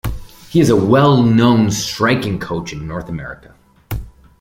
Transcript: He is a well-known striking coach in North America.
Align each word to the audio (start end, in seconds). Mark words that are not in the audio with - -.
He 0.49 0.59
is 0.59 0.71
a 0.71 0.75
well-known 0.75 1.69
striking 1.69 2.39
coach 2.39 2.73
in 2.73 2.87
North 2.87 3.07
America. 3.07 3.53